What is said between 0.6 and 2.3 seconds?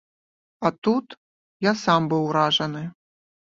А тут я сам быў